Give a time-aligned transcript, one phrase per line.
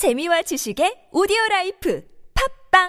[0.00, 2.02] 재미와 지식의 오디오 라이프
[2.70, 2.88] 팝빵!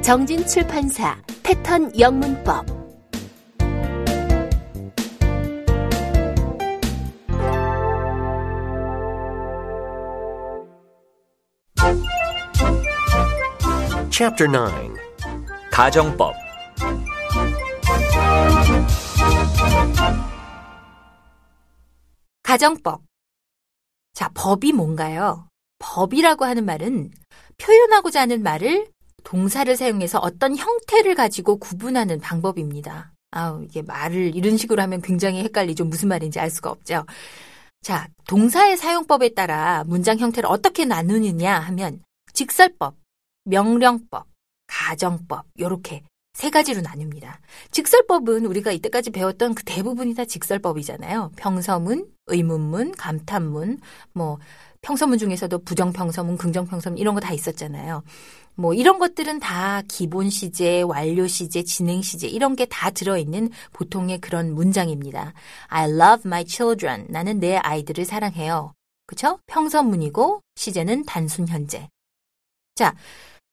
[0.00, 2.64] 정진 출판사 패턴 영문법.
[14.10, 14.94] Chapter 9
[15.70, 16.43] 가정법
[22.54, 23.02] 가정법.
[24.12, 25.48] 자, 법이 뭔가요?
[25.80, 27.10] 법이라고 하는 말은
[27.58, 28.92] 표현하고자 하는 말을
[29.24, 33.12] 동사를 사용해서 어떤 형태를 가지고 구분하는 방법입니다.
[33.32, 35.84] 아우, 이게 말을 이런 식으로 하면 굉장히 헷갈리죠.
[35.86, 37.04] 무슨 말인지 알 수가 없죠.
[37.82, 42.94] 자, 동사의 사용법에 따라 문장 형태를 어떻게 나누느냐 하면 직설법,
[43.46, 44.28] 명령법,
[44.68, 47.38] 가정법, 요렇게 세 가지로 나뉩니다.
[47.72, 51.32] 직설법은 우리가 이때까지 배웠던 그 대부분이 다 직설법이잖아요.
[51.36, 53.78] 평서문, 의문문, 감탄문,
[54.12, 54.38] 뭐
[54.82, 58.02] 평서문 중에서도 부정평서문, 긍정평서문 이런 거 다 있었잖아요.
[58.56, 64.20] 뭐 이런 것들은 다 기본 시제, 완료 시제, 진행 시제 이런 게 다 들어있는 보통의
[64.20, 65.32] 그런 문장입니다.
[65.68, 67.06] I love my children.
[67.08, 68.72] 나는 내 아이들을 사랑해요.
[69.06, 69.38] 그쵸?
[69.46, 71.88] 평서문이고 시제는 단순 현재.
[72.74, 72.94] 자,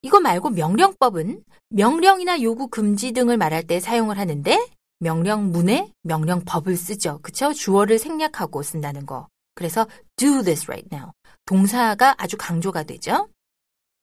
[0.02, 4.58] 이거 말고 명령법은 명령이나 요구 금지 등을 말할 때 사용을 하는데
[5.02, 7.20] 명령문에 명령법을 쓰죠.
[7.22, 7.54] 그쵸?
[7.54, 9.28] 주어를 생략하고 쓴다는 거.
[9.56, 11.12] 그래서 do this right now.
[11.46, 13.28] 동사가 아주 강조가 되죠.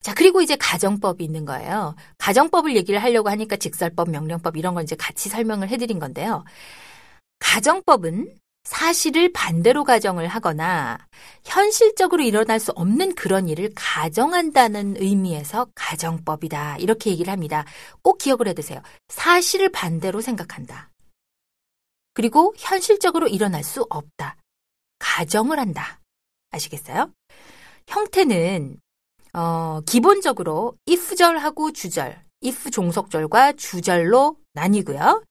[0.02, 1.94] 자, 그리고 이제 가정법이 있는 거예요.
[2.18, 6.44] 가정법을 얘기를 하려고 하니까 직설법, 명령법 이런 걸 이제 같이 설명을 해드린 건데요.
[7.38, 8.34] 가정법은
[8.68, 10.98] 사실을 반대로 가정을 하거나
[11.42, 16.76] 현실적으로 일어날 수 없는 그런 일을 가정한다는 의미에서 가정법이다.
[16.76, 17.64] 이렇게 얘기를 합니다.
[18.02, 18.82] 꼭 기억을 해두세요.
[19.08, 20.90] 사실을 반대로 생각한다.
[22.12, 24.36] 그리고 현실적으로 일어날 수 없다.
[24.98, 26.00] 가정을 한다.
[26.50, 27.10] 아시겠어요?
[27.86, 28.76] 형태는
[29.32, 35.22] 어, 기본적으로 if절하고 주절, if 종속절과 주절로 나뉘고요.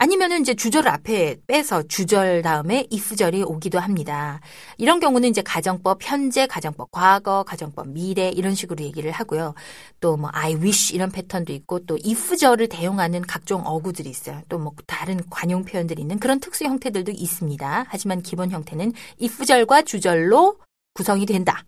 [0.00, 4.40] 아니면은 이제 주절을 앞에 빼서 주절 다음에 if절이 오기도 합니다.
[4.76, 9.54] 이런 경우는 이제 가정법 현재, 가정법 과거, 가정법 미래 이런 식으로 얘기를 하고요.
[10.00, 14.40] 또 뭐 I wish 이런 패턴도 있고 또 if절을 대용하는 각종 어구들이 있어요.
[14.48, 17.86] 또 뭐 다른 관용 표현들이 있는 그런 특수 형태들도 있습니다.
[17.88, 20.58] 하지만 기본 형태는 if절과 주절로
[20.94, 21.64] 구성이 된다.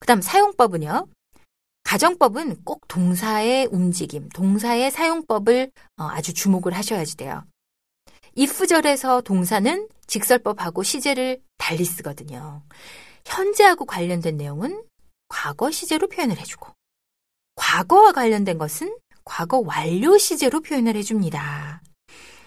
[0.00, 1.06] 그다음 사용법은요.
[1.88, 7.46] 가정법은 꼭 동사의 움직임, 동사의 사용법을 아주 주목을 하셔야지 돼요.
[8.36, 12.62] if절에서 동사는 직설법하고 시제를 달리 쓰거든요.
[13.24, 14.84] 현재하고 관련된 내용은
[15.28, 16.74] 과거 시제로 표현을 해주고,
[17.54, 18.94] 과거와 관련된 것은
[19.24, 21.82] 과거 완료 시제로 표현을 해줍니다.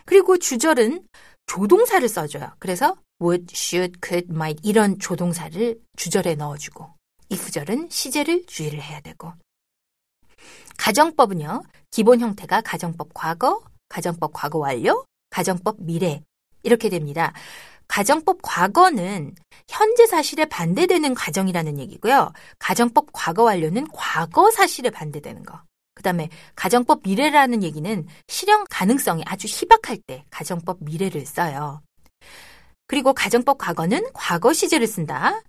[0.06, 1.03] 그리고 주절은
[1.47, 2.53] 조동사를 써줘요.
[2.59, 7.00] 그래서 would, should, could, might 이런 조동사를 주절에 넣어주고,
[7.31, 9.34] if절은 시제를 주의를 해야 되고.
[10.78, 16.22] 가정법은요, 기본 형태가 가정법 과거, 가정법 과거 완료, 가정법 미래,
[16.64, 17.34] 이렇게 됩니다.
[17.88, 19.36] 가정법 과거는
[19.68, 22.31] 현재 사실에 반대되는 가정이라는 얘기고요.
[22.58, 25.62] 가정법 과거 완료는 과거 사실에 반대되는 거.
[25.94, 31.81] 그 다음에 가정법 미래라는 얘기는 실현 가능성이 아주 희박할 때 가정법 미래를 써요.
[32.88, 35.42] 그리고 가정법 과거는 과거 시제를 쓴다.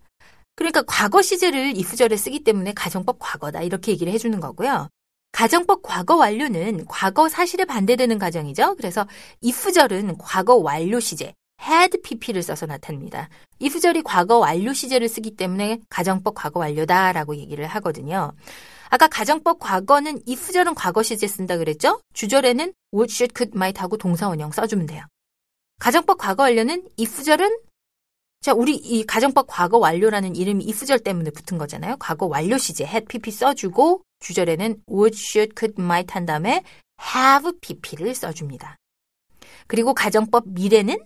[0.55, 4.89] 그러니까 과거 시제를 if절에 쓰기 때문에 가정법 과거다 이렇게 얘기를 해주는 거고요.
[5.33, 8.77] 가정법 과거 완료는 과거 사실에 반대되는 가정이죠.
[8.77, 9.07] 그래서
[9.43, 11.35] if절은 과거 완료 시제
[11.67, 13.29] had pp를 써서 나타납니다.
[13.61, 18.33] if절이 과거 완료 시제를 쓰기 때문에 가정법 과거 완료다라고 얘기를 하거든요.
[18.91, 22.01] 아까 가정법 과거는 if절은 과거 시제 쓴다 그랬죠?
[22.13, 25.03] 주절에는 would, should, could, might 하고 동사 원형 써주면 돼요.
[25.79, 27.59] 가정법 과거 완료는 if절은
[28.43, 31.95] 자, 우리 이 가정법 과거 완료라는 이름이 if절 때문에 붙은 거잖아요.
[32.01, 36.65] 과거 완료 시제 had pp 써주고 주절에는 would, should, could, might 한 다음에
[37.15, 38.77] have pp를 써줍니다.
[39.69, 40.99] 그리고 가정법 미래는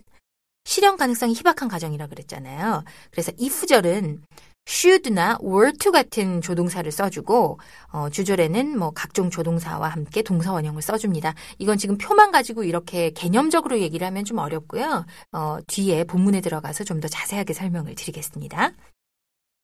[0.65, 2.83] 실현 가능성이 희박한 가정이라 그랬잖아요.
[3.11, 4.23] 그래서 if절은
[4.67, 7.59] should나 were to 같은 조동사를 써주고
[7.93, 11.33] 어, 주절에는 뭐 각종 조동사와 함께 동사 원형을 써줍니다.
[11.57, 15.05] 이건 지금 표만 가지고 이렇게 개념적으로 얘기를 하면 좀 어렵고요.
[15.31, 18.71] 어, 뒤에 본문에 들어가서 좀 더 자세하게 설명을 드리겠습니다.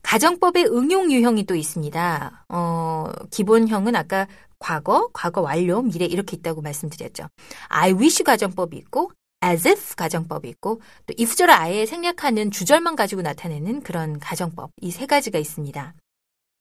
[0.04, 2.46] 가정법의 응용 유형이 또 있습니다.
[2.50, 4.28] 어, 기본형은 아까
[4.60, 7.28] 과거, 과거 완료, 미래 이렇게 있다고 말씀드렸죠.
[7.70, 9.12] I wish 가정법이 있고
[9.44, 15.06] as if 가정법이 있고 또 if절을 아예 생략하는 주절만 가지고 나타내는 그런 가정법 이 세
[15.06, 15.94] 가지가 있습니다.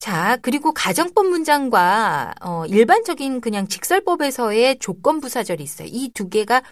[0.01, 5.89] 자, 그리고 가정법 문장과 어, 일반적인 그냥 직설법에서의 조건 부사절이 있어요.
[5.91, 6.63] 이 두 개가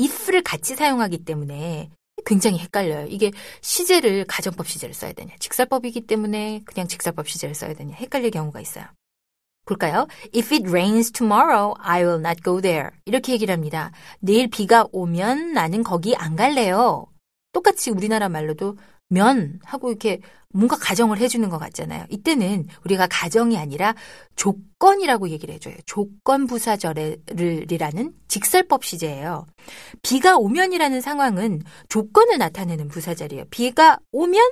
[0.00, 1.90] if를 같이 사용하기 때문에
[2.26, 3.06] 굉장히 헷갈려요.
[3.08, 3.30] 이게
[3.60, 8.84] 시제를 가정법 시제를 써야 되냐, 직설법이기 때문에 그냥 직설법 시제를 써야 되냐 헷갈릴 경우가 있어요.
[9.66, 10.06] 볼까요?
[10.34, 12.90] If it rains tomorrow, I will not go there.
[13.04, 13.92] 이렇게 얘기를 합니다.
[14.20, 17.06] 내일 비가 오면 나는 거기 안 갈래요.
[17.52, 18.76] 똑같이 우리나라 말로도
[19.08, 20.20] 면 하고 이렇게
[20.52, 22.06] 뭔가 가정을 해주는 것 같잖아요.
[22.10, 23.94] 이때는 우리가 가정이 아니라
[24.36, 25.74] 조건이라고 얘기를 해줘요.
[25.86, 29.46] 조건 부사절이라는 직설법 시제예요.
[30.02, 33.44] 비가 오면이라는 상황은 조건을 나타내는 부사절이에요.
[33.50, 34.50] 비가 오면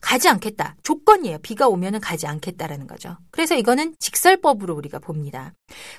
[0.00, 0.76] 가지 않겠다.
[0.82, 1.38] 조건이에요.
[1.38, 3.16] 비가 오면은 가지 않겠다라는 거죠.
[3.30, 5.52] 그래서 이거는 직설법으로 우리가 봅니다.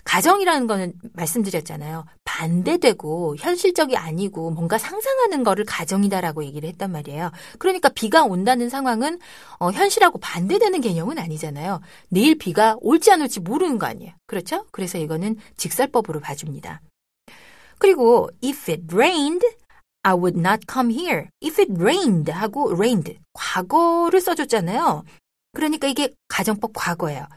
[0.03, 2.05] 가정이라는 거는 말씀드렸잖아요.
[2.25, 7.31] 반대되고 현실적이 아니고 뭔가 상상하는 거를 가정이다라고 얘기를 했단 말이에요.
[7.59, 9.19] 그러니까 비가 온다는 상황은
[9.59, 11.81] 어, 현실하고 반대되는 개념은 아니잖아요.
[12.09, 14.13] 내일 비가 올지 안 올지 모르는 거 아니에요.
[14.25, 14.65] 그렇죠?
[14.71, 16.81] 그래서 이거는 직설법으로 봐줍니다.
[17.77, 19.43] 그리고 if it rained
[20.03, 25.03] I would not come here if it rained 하고 rained 과거를 써줬잖아요.
[25.53, 27.27] 그러니까 이게 가정법 과거예요.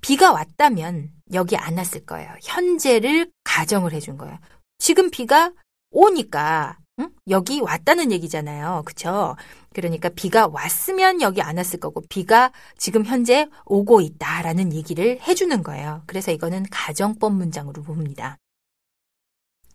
[0.00, 2.30] 비가 왔다면 여기 안 왔을 거예요.
[2.42, 4.38] 현재를 가정을 해준 거예요.
[4.78, 5.52] 지금 비가
[5.90, 7.10] 오니까 응?
[7.28, 8.82] 여기 왔다는 얘기잖아요.
[8.86, 9.36] 그쵸?
[9.74, 16.02] 그러니까 비가 왔으면 여기 안 왔을 거고 비가 지금 현재 오고 있다라는 얘기를 해주는 거예요.
[16.06, 18.38] 그래서 이거는 가정법 문장으로 봅니다.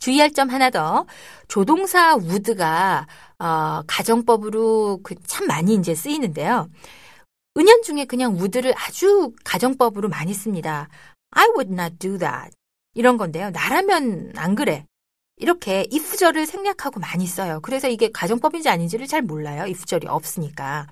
[0.01, 1.06] 주의할 점 하나 더.
[1.48, 3.07] 조동사 would가
[3.39, 6.68] 어, 가정법으로 그 참 많이 이제 쓰이는데요.
[7.57, 10.89] 은연 중에 그냥 would를 아주 가정법으로 많이 씁니다.
[11.31, 12.51] I would not do that.
[12.95, 13.51] 이런 건데요.
[13.51, 14.86] 나라면 안 그래.
[15.38, 17.59] 이렇게 if절을 생략하고 많이 써요.
[17.62, 19.63] 그래서 이게 가정법인지 아닌지를 잘 몰라요.
[19.63, 20.88] if절이 없으니까.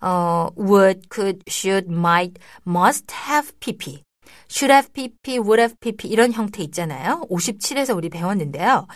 [0.00, 4.05] 어, would, could, should, might, must have pp.
[4.50, 7.26] Should have pp, would have pp 이런 형태 있잖아요.
[7.30, 8.86] 57에서 우리 배웠는데요.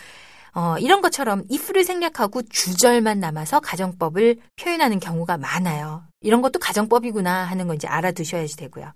[0.53, 6.03] 어, 이런 것처럼 if를 생략하고 주절만 남아서 가정법을 표현하는 경우가 많아요.
[6.21, 8.91] 이런 것도 가정법이구나 하는 거 이제 알아두셔야지 되고요.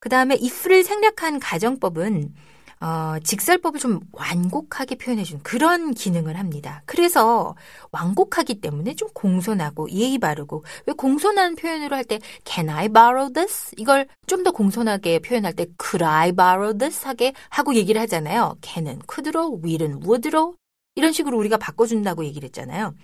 [0.00, 2.34] 그 다음에 if를 생략한 가정법은
[2.80, 6.82] 어, 직설법을 좀 완곡하게 표현해주는 그런 기능을 합니다.
[6.86, 7.54] 그래서
[7.92, 13.74] 완곡하기 때문에 좀 공손하고 예의 바르고 왜 공손한 표현으로 할 때 can I borrow this
[13.76, 18.56] 이걸 좀 더 공손하게 표현할 때 could I borrow this 하게 하고 얘기를 하잖아요.
[18.62, 20.54] can은 could로, will은 would로
[20.94, 22.94] 이런 식으로 우리가 바꿔준다고 얘기를 했잖아요.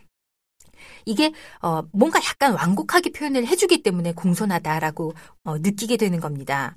[1.07, 1.33] 이게
[1.63, 6.77] 어, 뭔가 약간 완곡하게 표현을 해주기 때문에 공손하다라고 어, 느끼게 되는 겁니다.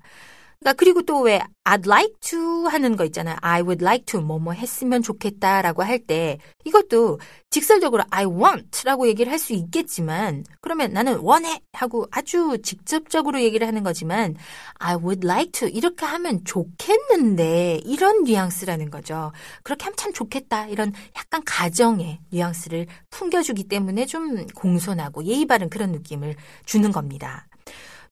[0.59, 3.36] 그러니까 그리고 또 왜 I'd like to 하는 거 있잖아요.
[3.42, 7.19] I would like to 뭐뭐 했으면 좋겠다라고 할 때 이것도
[7.50, 13.83] 직설적으로 I want라고 얘기를 할 수 있겠지만 그러면 나는 원해 하고 아주 직접적으로 얘기를 하는
[13.83, 14.36] 거지만
[14.75, 19.31] I would like to 이렇게 하면 좋겠는데 이런 뉘앙스라는 거죠.
[19.63, 25.92] 그렇게 하면 참 좋겠다 이런 약간 가정의 뉘앙스를 풍겨주기 때문에 좀 공손하고 예의 바른 그런
[25.92, 27.48] 느낌을 주는 겁니다.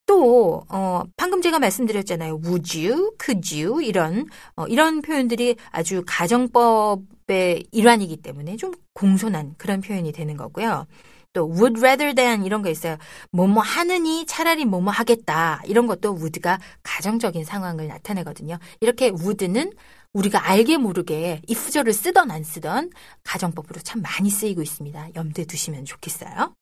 [0.05, 2.39] 또, 어, 방금 제가 말씀드렸잖아요.
[2.43, 9.81] would you, could you, 이런, 어, 이런 표현들이 아주 가정법의 일환이기 때문에 좀 공손한 그런
[9.81, 10.85] 표현이 되는 거고요.
[11.33, 12.97] 또 would rather than 이런 거 있어요.
[13.31, 15.61] 뭐뭐 하느니 차라리 뭐뭐 하겠다.
[15.65, 18.57] 이런 것도 would가 가정적인 상황을 나타내거든요.
[18.79, 19.73] 이렇게 would는
[20.13, 22.91] 우리가 알게 모르게 if절을 쓰던 안 쓰던
[23.23, 25.09] 가정법으로 참 많이 쓰이고 있습니다.
[25.15, 26.55] 염두에 두시면 좋겠어요.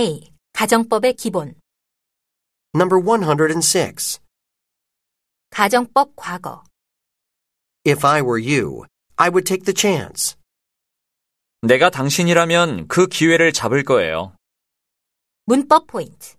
[0.00, 0.32] A.
[0.54, 1.60] 가정법의 기본.
[2.74, 4.18] Number 106.
[5.50, 6.64] 가정법 과거.
[7.86, 10.36] If I were you, I would take the chance.
[11.60, 14.34] 내가 당신이라면 그 기회를 잡을 거예요.
[15.44, 16.36] 문법 포인트.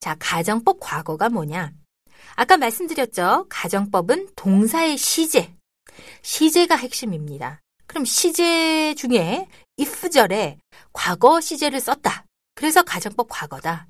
[0.00, 1.72] 자, 가정법 과거가 뭐냐?
[2.34, 3.46] 아까 말씀드렸죠?
[3.48, 5.54] 가정법은 동사의 시제.
[6.22, 7.60] 시제가 핵심입니다.
[7.86, 9.46] 그럼 시제 중에
[9.78, 10.58] if절에
[10.92, 12.24] 과거 시제를 썼다.
[12.58, 13.86] 그래서 가정법 과거다.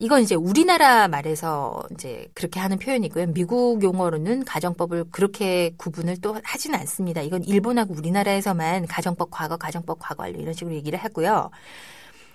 [0.00, 3.26] 이건 이제 우리나라 말에서 이제 그렇게 하는 표현이고요.
[3.28, 7.20] 미국 용어로는 가정법을 그렇게 구분을 또 하지는 않습니다.
[7.20, 11.50] 이건 일본하고 우리나라에서만 가정법 과거, 가정법 과거 완료 이런 식으로 얘기를 하고요.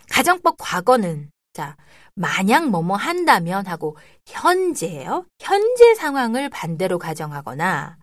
[0.09, 1.75] 가정법 과거는 자,
[2.15, 5.25] 만약 뭐뭐 한다면 하고 현재예요.
[5.41, 7.97] 현재 상황을 반대로 가정하거나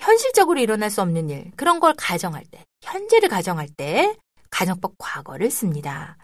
[0.00, 4.16] 현실적으로 일어날 수 없는 일, 그런 걸 가정할 때, 현재를 가정할 때
[4.50, 6.16] 가정법 과거를 씁니다.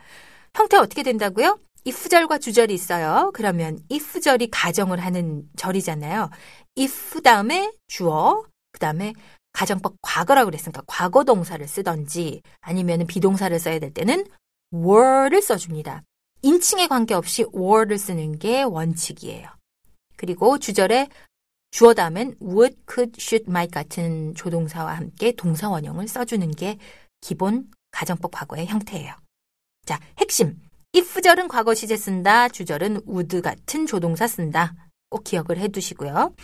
[0.57, 1.59] 형태 어떻게 된다고요?
[1.87, 3.31] if절과 주절이 있어요.
[3.35, 6.31] 그러면 if절이 가정을 하는 절이잖아요.
[6.79, 9.13] if 다음에 주어, 그 다음에
[9.53, 14.27] 가정법 과거라고 그랬으니까 과거 동사를 쓰던지 아니면 비동사를 써야 될 때는
[14.73, 16.03] were를 써줍니다.
[16.41, 19.49] 인칭에 관계없이 were를 쓰는 게 원칙이에요.
[20.17, 21.09] 그리고 주절에
[21.71, 26.79] 주어 다음엔 would, could, should, might 같은 조동사와 함께 동사 원형을 써주는 게
[27.21, 29.26] 기본 가정법 과거의 형태예요.
[29.87, 30.61] 자, 핵심.
[30.95, 32.49] if절은 과거 시제 쓴다.
[32.49, 34.75] 주절은 would 같은 조동사 쓴다.
[35.09, 36.35] 꼭 기억을 해 두시고요.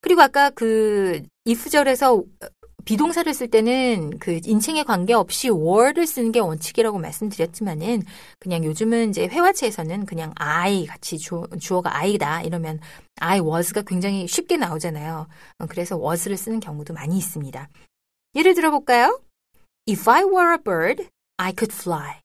[0.00, 2.24] 그리고 아까 그 if절에서
[2.86, 8.02] 비동사를 쓸 때는 그 인칭에 관계없이 were를 쓰는 게 원칙이라고 말씀드렸지만은
[8.38, 12.80] 그냥 요즘은 이제 회화체에서는 그냥 I 같이 주, 주어가 I다 이러면
[13.20, 15.28] I was가 굉장히 쉽게 나오잖아요.
[15.58, 17.68] 어, 그래서 was를 쓰는 경우도 많이 있습니다.
[18.36, 19.20] 예를 들어 볼까요?
[19.86, 22.20] If I were a bird, I could fly.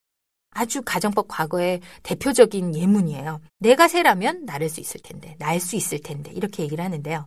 [0.54, 3.42] 아주 가정법 과거의 대표적인 예문이에요.
[3.60, 7.26] 내가 새라면 날을 수 있을 텐데, 날 수 있을 텐데 이렇게 얘기를 하는데요.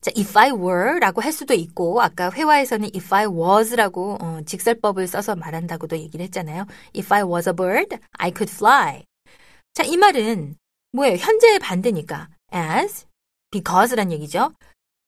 [0.00, 4.40] 자, if I were 라고 할 수도 있고, 아까 회화에서는 if I was 라고 어,
[4.44, 6.66] 직설법을 써서 말한다고도 얘기를 했잖아요.
[6.96, 9.04] If I was a bird, I could fly.
[9.74, 10.56] 자, 이 말은
[10.92, 11.16] 뭐예요?
[11.16, 13.06] 현재의 반대니까 as,
[13.52, 14.52] because란 얘기죠.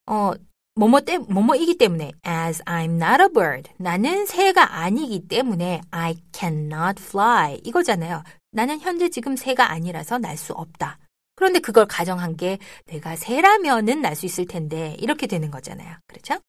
[0.07, 0.33] 어,
[0.77, 3.71] 뭐뭐 때, 뭐뭐이기 때문에 as I'm not a bird.
[3.79, 7.61] 나는 새가 아니기 때문에 I cannot fly.
[7.65, 8.25] 이거잖아요.
[8.51, 10.99] 나는 현재 지금 새가 아니라서 날 수 없다.
[11.37, 15.97] 그런데 그걸 가정한 게 내가 새라면은 날 수 있을 텐데 이렇게 되는 거잖아요.
[16.07, 16.41] 그렇죠?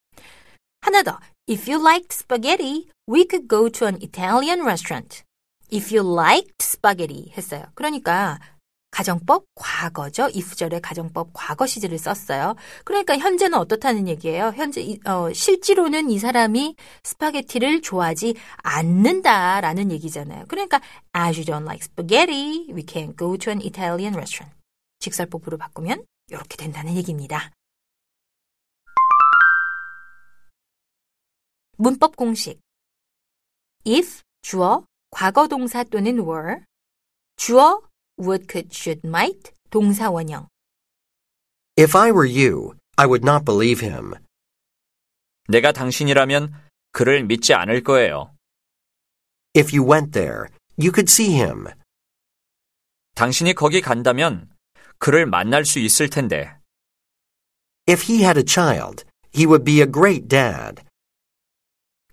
[0.81, 1.19] 하나 더.
[1.47, 5.23] If you liked spaghetti, we could go to an Italian restaurant.
[5.71, 7.65] If you liked spaghetti 했어요.
[7.75, 8.39] 그러니까
[8.95, 10.23] 가정법 과거죠.
[10.33, 12.55] if절에 가정법 과거 시제를 썼어요.
[12.85, 14.53] 그러니까 현재는 어떻다는 얘기예요.
[14.55, 20.45] 현재 어, 실제로는 이 사람이 스파게티를 좋아하지 않는다라는 얘기잖아요.
[20.47, 20.79] 그러니까
[21.13, 24.55] as you don't like spaghetti, we can't go to an Italian restaurant.
[24.99, 27.51] 직설법으로 바꾸면 이렇게 된다는 얘기입니다.
[31.75, 32.61] 문법 공식
[33.85, 36.61] if 주어 과거 동사 또는 were
[37.35, 37.81] 주어
[38.17, 40.47] would, could, should, might 동사 원형
[41.77, 44.13] If I were you, I would not believe him.
[45.49, 46.53] 내가 당신이라면
[46.91, 48.33] 그를 믿지 않을 거예요.
[49.55, 51.67] If you went there, you could see him.
[53.15, 54.49] 당신이 거기 간다면
[54.97, 56.57] 그를 만날 수 있을 텐데.
[57.87, 59.03] If he had a child,
[59.35, 60.81] he would be a great dad.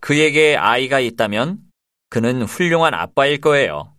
[0.01, 1.71] 그에게 아이가 있다면
[2.09, 3.92] 그는 훌륭한 아빠일 거예요.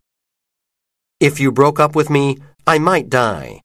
[1.24, 3.62] If you broke up with me, I might die.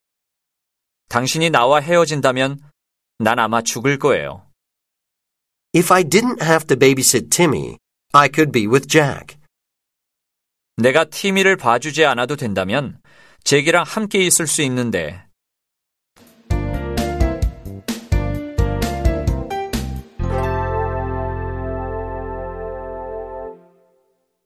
[1.09, 2.61] 당신이 나와 헤어진다면
[3.19, 4.47] 난 아마 죽을 거예요.
[5.75, 7.79] If I didn't have to babysit Timmy,
[8.13, 9.37] I could be with Jack.
[10.77, 13.01] 내가 티미를 봐주지 않아도 된다면
[13.43, 15.28] 잭이랑 함께 있을 수 있는데